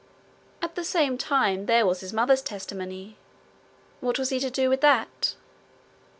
At 0.63 0.73
the 0.73 0.83
same 0.83 1.15
time 1.15 1.67
there 1.67 1.85
was 1.85 1.99
his 1.99 2.11
mother's 2.11 2.41
testimony: 2.41 3.17
what 3.99 4.17
was 4.17 4.29
he 4.29 4.39
to 4.39 4.49
do 4.49 4.67
with 4.67 4.81
that? 4.81 5.35